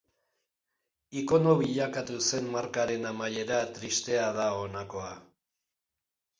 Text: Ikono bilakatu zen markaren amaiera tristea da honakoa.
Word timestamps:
Ikono 1.21 1.53
bilakatu 1.59 2.17
zen 2.29 2.49
markaren 2.57 3.07
amaiera 3.11 3.61
tristea 3.79 4.27
da 4.41 4.51
honakoa. 4.65 5.17